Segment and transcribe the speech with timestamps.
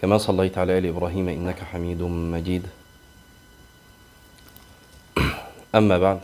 [0.00, 2.66] كما صليت على آل إبراهيم إنك حميد مجيد.
[5.74, 6.20] أما بعد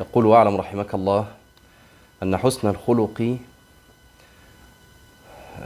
[0.00, 1.26] يقول وأعلم رحمك الله
[2.22, 3.36] أن حسن الخلق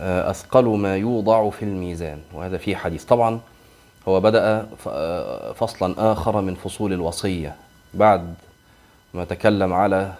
[0.03, 2.21] أثقل ما يوضع في الميزان.
[2.33, 3.05] وهذا فيه حديث.
[3.05, 3.41] طبعا
[4.09, 4.67] هو بدأ
[5.53, 7.57] فصلا آخر من فصول الوصية
[7.95, 8.35] بعد
[9.15, 10.15] ما تكلم على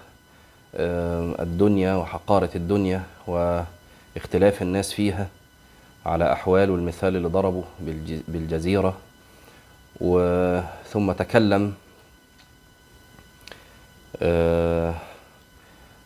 [1.41, 5.29] الدنيا وحقارة الدنيا واختلاف الناس فيها.
[6.07, 7.65] على أحوال والمثال اللي ضربه
[8.29, 8.97] بالجزيرة.
[10.89, 11.75] ثم تكلم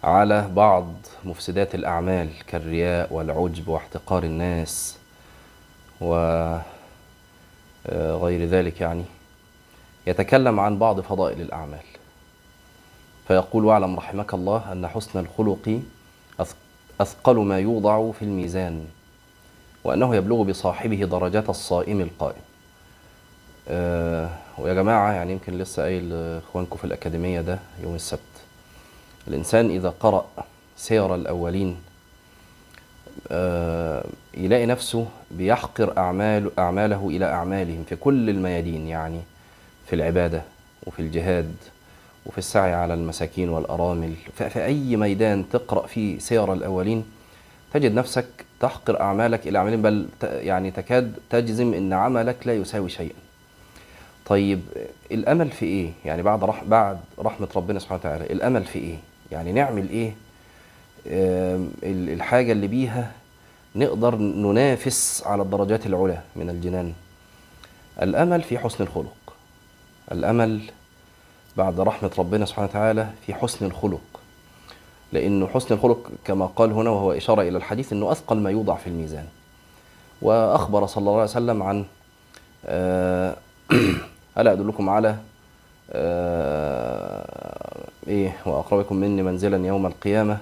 [0.05, 0.93] على بعض
[1.25, 4.99] مفسدات الأعمال كالرياء والعجب واحتقار الناس
[6.01, 6.45] وغير
[8.45, 9.05] ذلك يعني.
[10.07, 11.85] يتكلم عن بعض فضائل الأعمال.
[13.29, 15.81] فيقول واعلم رحمك الله أن حسن الخلق
[17.01, 18.87] أثقل ما يوضع في الميزان.
[19.87, 22.43] وأنه يبلغ بصاحبه درجات الصائم القائم.
[23.69, 28.21] أه ويا جماعة يعني يمكن لسه قايل إخوانكم في الأكاديمية ده يوم السبت.
[29.29, 30.27] الإنسان إذا قرأ
[30.77, 31.77] سير الأولين
[33.31, 39.21] أه يلاقي نفسه بيحقر أعمال أعماله إلى أعمالهم في كل الميادين يعني
[39.87, 40.43] في العبادة
[40.87, 41.55] وفي الجهاد
[42.27, 44.15] وفي السعي على المساكين والأرامل.
[44.35, 47.05] في أي ميدان تقرأ فيه سير الأولين
[47.73, 48.27] تجد نفسك
[48.61, 53.17] تحقر أعمالك إلى أعمالهم بل يعني تكاد تجزم أن عملك لا يساوي شيئا
[54.27, 54.61] طيب
[55.13, 58.97] الأمل في إيه؟ يعني بعد رح بعد رحمة ربنا سبحانه وتعالى الأمل في إيه؟
[59.33, 60.13] يعني نعمل إيه؟
[61.83, 63.13] الحاجة اللي بيها
[63.77, 66.93] نقدر ننافس على الدرجات العلى من الجنان
[68.03, 69.35] الأمل في حسن الخلق
[70.13, 70.61] الأمل
[71.57, 74.16] بعد رحمة ربنا سبحانه وتعالى في حسن الخلق
[75.13, 78.87] لأنه حسن الخلق كما قال هنا وهو إشارة إلى الحديث أنه أثقل ما يوضع في
[78.87, 79.27] الميزان.
[80.23, 81.85] وأخبر صلى الله عليه وسلم عن
[84.39, 85.17] ألا أدلكم على
[88.09, 90.39] إيه وأقربكم مني منزلا يوم القيامة؟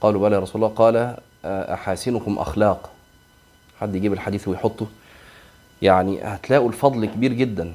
[0.00, 0.74] قالوا بلى يا رسول الله.
[0.74, 2.90] قال أحاسنكم أخلاق؟
[3.80, 4.86] حد يجيب الحديث ويحطه؟
[5.82, 7.74] يعني هتلاقوا الفضل كبير جدا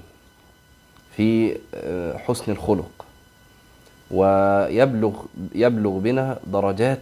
[1.16, 1.58] في
[2.28, 3.06] حسن الخلق.
[4.12, 5.14] ويبلغ
[5.56, 7.00] يبلغ بنا درجات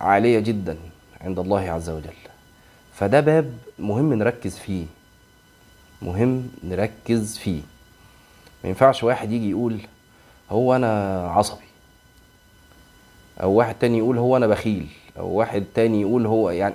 [0.00, 0.76] عالية جدا
[1.20, 2.14] عند الله عز وجل.
[2.94, 4.84] فده باب مهم نركز فيه.
[6.02, 7.60] مهم نركز فيه.
[8.64, 9.78] ما ينفعش واحد يجي يقول
[10.50, 11.64] هو أنا عصبي
[13.42, 14.86] أو واحد تاني يقول هو أنا بخيل
[15.18, 16.74] أو واحد تاني يقول هو يعني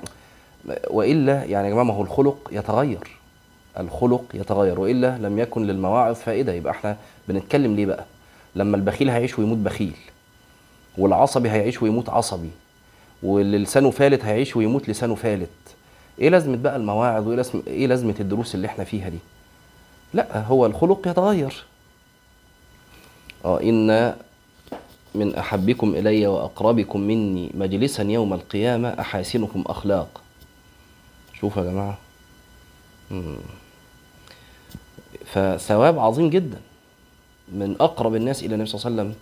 [0.90, 3.18] وإلا يعني يا جماعة ما هو الخلق يتغير.
[3.80, 6.54] الخلق يتغير وإلا لم يكن للمواعظ فائدة.
[6.54, 8.06] يبقى إحنا بنتكلم ليه بقى؟
[8.56, 9.96] لما البخيل هيعيش ويموت بخيل
[10.98, 12.50] والعصبي هيعيش ويموت عصبي
[13.24, 15.50] واللي لسانه فالت هيعيش ويموت لسانه فالت.
[16.20, 19.18] إيه لازمة بقى المواعظ؟ وإيه لازمه إيه لازمة الدروس اللي إحنا فيها دي؟
[20.14, 21.64] لا هو الخلق يتغير.
[23.46, 24.16] آه إن
[25.16, 30.22] من أحبكم إلي وأقربكم مني مجلسا يوم القيامة أحاسنكم اخلاق
[31.42, 31.98] شوفوا يا جماعة.
[33.12, 33.36] مم.
[35.34, 36.58] فثواب عظيم جدا
[37.48, 39.16] من أقرب الناس إلى النبي صلى الله عليه وسلم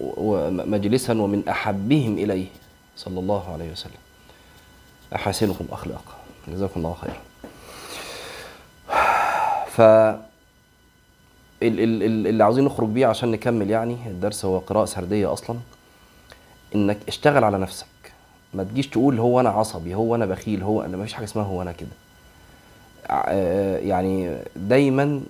[0.00, 2.46] ومجلسا ومن أحبهم إليه
[2.96, 4.00] صلى الله عليه وسلم.
[5.14, 6.14] أحاسنكم اخلاقا.
[6.48, 7.20] جزاكم الله خيرا.
[9.66, 9.80] ف
[11.62, 15.58] اللي عاوزين نخرج بيه عشان نكمل يعني الدرس هو قراءة سردية أصلا.
[16.74, 17.86] إنك اشتغل على نفسك.
[18.54, 21.44] ما تجيش تقول هو أنا عصبي هو أنا بخيل هو أنا ما فيش حاجة اسمها
[21.44, 21.88] هو أنا كده.
[23.88, 25.20] يعني دايما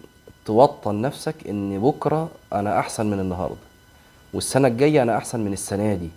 [0.44, 3.56] توطن نفسك إن بكرة أنا أحسن من النهارده
[4.34, 6.08] والسنة الجاية أنا أحسن من السنة دي.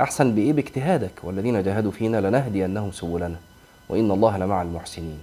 [0.00, 1.12] أحسن بإيه؟ باجتهادك.
[1.22, 3.36] والذين جاهدوا فينا لنهدينهم سبلنا
[3.88, 5.18] وإن الله لمع المحسنين.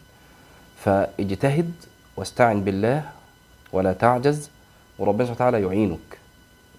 [0.78, 1.72] فاجتهد
[2.18, 3.04] واستعن بالله
[3.74, 4.50] ولا تعجز
[5.00, 6.18] وربنا سبحانه وتعالى يعينك.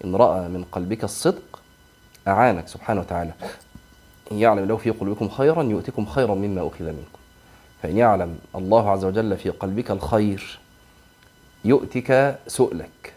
[0.05, 1.59] إن رأى من قلبك الصدق
[2.27, 3.31] أعانك سبحانه وتعالى.
[4.31, 7.19] يعلم له في قلوبكم خيرا يؤتكم خيرا مما أخذ منكم.
[7.85, 10.59] فإن يعلم الله عز وجل في قلبك الخير.
[11.65, 13.13] يؤتك سؤلك.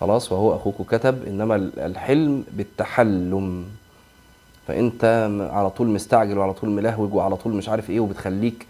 [0.00, 3.64] خلاص وهو أخوك كتب إنما الحلم بالتحلم.
[4.68, 8.66] فأنت على طول مستعجل وعلى طول ملهوج وعلى طول مش عارف إيه وبتخليك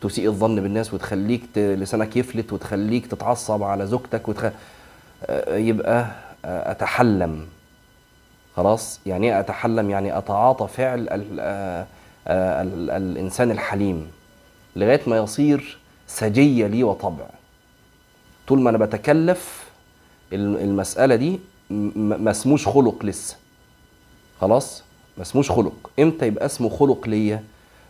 [0.00, 4.50] تسيء الظن بالناس وتخليك لسانك يفلت وتخليك تتعصب على زوجتك وتخ...
[5.48, 6.10] يبقى
[6.44, 7.46] أتحلم.
[8.56, 11.86] خلاص؟ يعني إيه أتحلم؟ يعني أتعاطى فعل ال
[12.30, 14.10] الإنسان الحليم
[14.76, 17.26] لغاية ما يصير سجية لي وطبع.
[18.48, 19.68] طول ما أنا بتكلف
[20.32, 21.38] المسألة دي
[21.70, 23.36] ما اسموش خلق لسه.
[24.40, 24.82] خلاص؟
[25.16, 25.90] ما اسموش خلق.
[25.98, 27.44] إمتى يبقى اسمه خلق ليا؟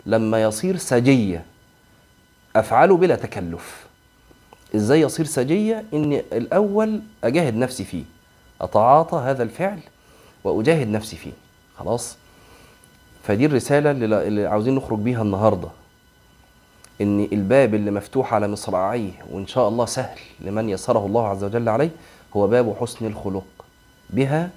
[0.07, 1.45] لما يصير سجية.
[2.57, 3.87] أفعله بلا تكلف.
[4.75, 8.05] إزاي يصير سجية؟ إني الأول أجاهد نفسي فيه.
[8.61, 9.81] أتعاطى هذا الفعل
[10.45, 11.33] وأجاهد نفسي فيه.
[11.79, 12.17] خلاص؟
[13.29, 15.69] فدي الرسالة اللي عاوزين نخرج بيها النهارده.
[17.01, 21.69] إن الباب اللي مفتوح على مصراعيه وإن شاء الله سهل لمن يسره الله عز وجل
[21.69, 21.91] عليه
[22.37, 23.45] هو باب حسن الخلق.
[24.11, 24.51] بها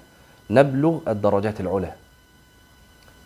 [0.50, 1.92] نبلغ الدرجات العلى.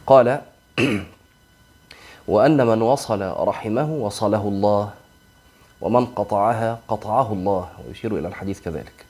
[0.07, 0.41] قال
[2.29, 4.91] وأن من وصل رحمه وصله الله
[5.81, 7.69] ومن قطعها قطعه الله.
[7.89, 9.05] ويشير إلى الحديث كذلك.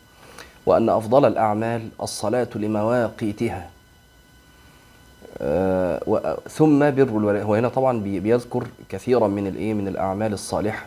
[0.67, 3.76] وأن أفضل الأعمال الصلاة لمواقيتها.
[6.49, 10.87] ثم بر الوالدين هو هنا طبعا بي- بيذكر كثيرا من الإيه؟ من الأعمال الصالحة.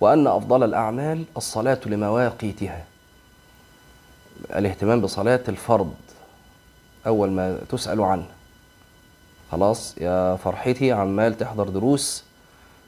[0.00, 2.84] وأن أفضل الأعمال الصلاة لمواقيتها.
[4.56, 5.94] الاهتمام بصلاة الفرض.
[7.06, 8.26] أول ما تسأل عنه.
[9.52, 12.24] خلاص يا فرحتي عمال تحضر دروس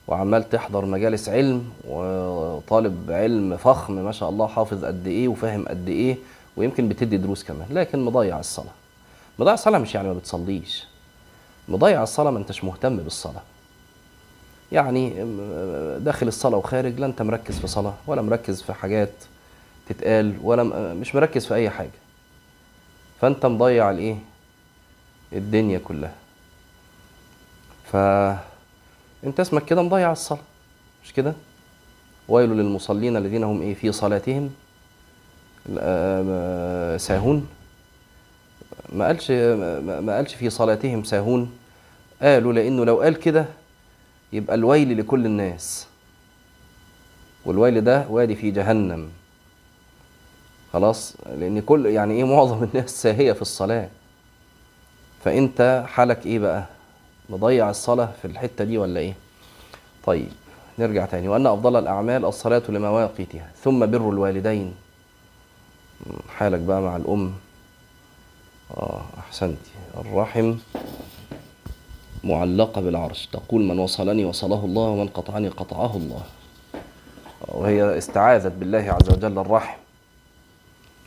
[0.08, 5.88] وعمال تحضر مجالس علم وطالب علم فخم ما شاء الله حافظ قد إيه وفاهم قد
[5.88, 6.16] إيه
[6.56, 8.72] ويمكن بتدي دروس كمان لكن مضيع الصلاة.
[9.38, 10.84] مضيع الصلاه مش يعني ما بتصليش.
[11.68, 13.42] مضيع الصلاة ما انتش مهتم بالصلاة.
[14.72, 19.10] يعني م- داخل الصلاة وخارج لا انت مركز في صلاة ولا مركز في حاجات
[19.88, 21.90] تتقال ولا م- مش مركز في أي حاجة.
[23.20, 24.16] فانت مضيع الإيه؟
[25.32, 26.14] الدنيا كلها.
[27.92, 27.96] ف
[29.26, 30.40] انت اسمك كده مضيع الصلاة
[31.04, 31.34] مش كده؟
[32.28, 34.50] ويل للمصلين الذين هم إيه؟ في صلاتهم
[35.78, 37.48] آه، ساهون.
[38.92, 39.30] ما قالش
[39.80, 41.50] ما قالش في صلاتهم ساهون.
[42.22, 43.46] قالوا لأنه لو قال كده
[44.32, 45.86] يبقى الويل لكل الناس.
[47.44, 49.08] والويل ده وادي في جهنم.
[50.72, 53.88] خلاص؟ لأن كل يعني إيه معظم الناس ساهية في الصلاة؟
[55.24, 56.64] فأنت حالك إيه بقى؟
[57.30, 59.14] مضيع الصلاة في الحتة دي ولا إيه؟
[60.06, 60.28] طيب
[60.78, 61.28] نرجع تاني.
[61.28, 64.74] وأن أفضل الأعمال الصلاة لمواقيتها ثم بر الوالدين.
[66.36, 67.32] حالك بقى مع الأم.
[68.70, 70.54] آه احسنتي الرحم
[72.24, 73.26] معلقة بالعرش.
[73.26, 76.22] تقول من وصلني وصله الله ومن قطعني قطعه الله.
[77.48, 79.78] وهي استعاذت بالله عز وجل الرحم.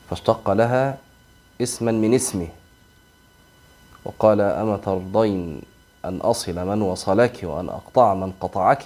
[0.09, 0.97] فاشتق لها
[1.61, 2.47] اسما من اسمه.
[4.05, 5.61] وقال أما ترضين
[6.05, 8.83] أن أصل من وصلك وأن أقطع من قطعك؟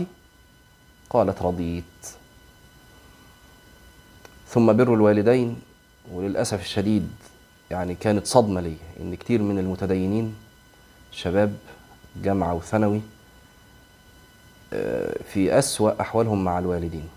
[1.10, 1.84] قالت رضيت.
[4.48, 5.62] ثم بر الوالدين
[6.12, 7.10] وللأسف الشديد
[7.74, 10.36] يعني كانت صدمة لي إن كتير من المتدينين
[11.12, 11.54] شباب
[12.24, 13.02] جامعة وثانوي
[14.74, 17.08] آه، في أسوأ أحوالهم مع الوالدين.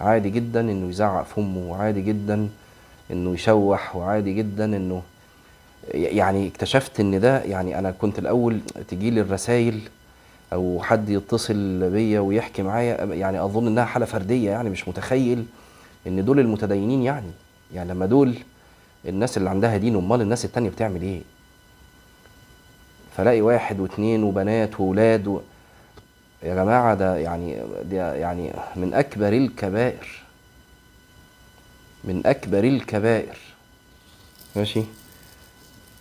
[0.00, 2.48] عادي جدا إنه يزعق في أمه وعادي جدا
[3.10, 5.02] إنه يشوح وعادي جدا إنه
[5.94, 9.80] يعني اكتشفت إن ده يعني أنا كنت الأول تجي لي الرسائل
[10.52, 15.44] أو حد يتصل بيا ويحكي معايا يعني أظن إنها حالة فردية يعني مش متخيل
[16.06, 17.30] إن دول المتدينين يعني
[17.74, 18.34] يعني لما دول
[19.08, 21.20] الناس اللي عندها دين امال الناس التانية بتعمل إيه؟
[23.16, 25.40] فلاقي واحد واثنين وبنات واولاد و...
[26.42, 30.22] يا جماعة ده يعني ده يعني من أكبر الكبائر
[32.04, 33.36] من أكبر الكبائر.
[34.56, 34.82] ماشي؟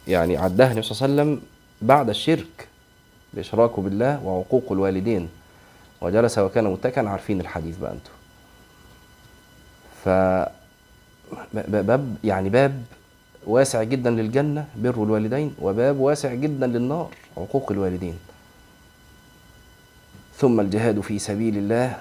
[0.08, 1.48] يعني عدها النبي صلى الله عليه وسلم
[1.82, 2.68] بعد الشرك
[3.34, 5.30] الإشراك بالله وعقوق الوالدين.
[6.02, 8.14] وجلس وكان متكئا عارفين الحديث بقى أنتوا.
[10.04, 10.10] ف
[11.54, 12.84] باب يعني باب
[13.48, 18.20] واسع جدا للجنة بر الوالدين وباب واسع جدا للنار عقوق الوالدين.
[20.38, 22.00] ثم الجهاد في سبيل الله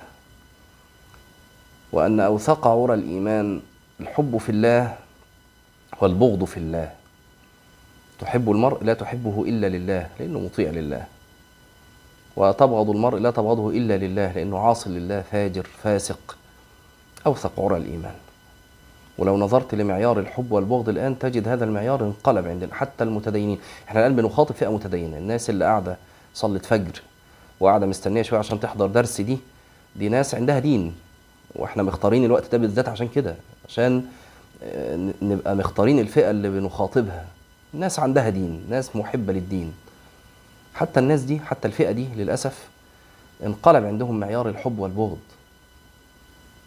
[1.92, 3.60] وأن أوثق عرى الإيمان
[4.00, 4.96] الحب في الله
[6.00, 6.92] والبغض في الله.
[8.18, 11.04] تحب المرء لا تحبه إلا لله لأنه مطيع لله.
[12.36, 16.36] وتبغض المرء لا تبغضه إلا لله لأنه عاصي لله فاجر فاسق
[17.26, 18.14] أوثق عرى الإيمان.
[19.22, 23.58] ولو نظرت لمعيار الحب والبغض الآن تجد هذا المعيار انقلب عند حتى المتدينين.
[23.88, 25.18] إحنا الآن بنخاطب فئة متدينة.
[25.18, 25.96] الناس اللي قاعدة
[26.34, 27.02] صلت فجر
[27.60, 29.38] وقاعدة مستنية شوية عشان تحضر درس دي
[29.96, 30.94] دي ناس عندها دين.
[31.54, 33.34] وإحنا مختارين الوقت ده بالذات عشان كده
[33.68, 34.04] عشان
[34.64, 37.24] آه، نبقى مختارين الفئة اللي بنخاطبها.
[37.72, 39.72] ناس عندها دين ناس محبة للدين.
[40.74, 42.68] حتى الناس دي حتى الفئة دي للأسف
[43.46, 45.18] انقلب عندهم معيار الحب والبغض.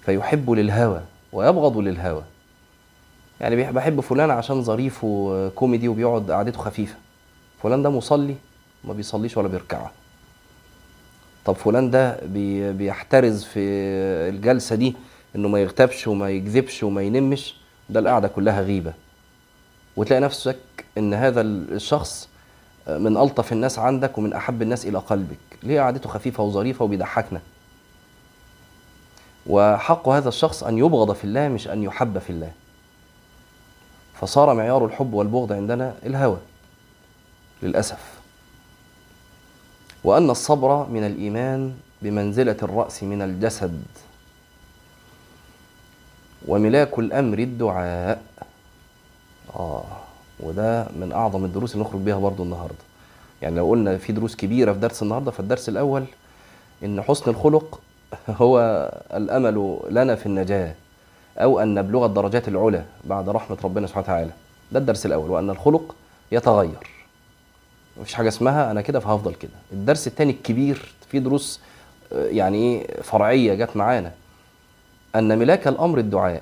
[0.06, 1.02] فيحب للهوى
[1.34, 2.24] ويبغض للهوى.
[3.42, 6.96] يعني بحب فلان عشان ظريف وكوميدي وبيقعد قعدته خفيفة.
[7.64, 8.36] فلان ده مصلي
[8.84, 9.92] ما بيصليش ولا بيركعها
[11.46, 13.60] طب فلان ده بي بيحترز في
[14.30, 14.96] الجلسة دي
[15.36, 17.56] إنه ما يغتابش وما يكذبش وما ينمش
[17.90, 18.94] ده القعدة كلها غيبة.
[19.98, 20.58] وتلاقي نفسك
[20.98, 22.30] إن هذا الشخص
[22.88, 25.38] من ألطف الناس عندك ومن أحب الناس إلى قلبك.
[25.64, 27.42] ليه قعدته خفيفة وظريفة وبيضحكنا؟
[29.48, 32.52] وحق هذا الشخص أن يبغض في الله مش أن يحب في الله.
[34.22, 36.38] فصار معيار الحب والبغض عندنا الهوى
[37.64, 38.16] للأسف.
[40.04, 43.84] وأن الصبر من الإيمان بمنزلة الرأس من الجسد.
[46.48, 48.22] وملاك الأمر الدعاء.
[49.56, 49.84] آه
[50.40, 52.76] وده من أعظم الدروس اللي نخرج بيها برضو النهاردة.
[53.42, 56.06] يعني لو قلنا في دروس كبيرة في درس النهاردة فالدرس الأول
[56.84, 57.80] إن حسن الخلق
[58.30, 58.60] هو
[59.14, 60.76] الأمل لنا في النجاة.
[61.38, 64.32] أو أن نبلغ الدرجات العلى بعد رحمة ربنا سبحانه وتعالى.
[64.72, 65.96] ده الدرس الأول وأن الخلق
[66.32, 66.90] يتغير.
[68.02, 69.52] مفيش حاجة اسمها أنا كده فهفضل كده.
[69.72, 71.60] الدرس الثاني الكبير في دروس
[72.14, 74.12] آه، يعني إيه فرعية جت معانا.
[75.16, 76.42] أن ملاك الأمر الدعاء